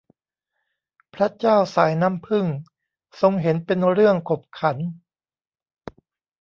[1.13, 2.45] พระเจ้าสายน้ำผึ้ง
[3.21, 4.77] ทรงเห็นเป็นเรื่องขบขัน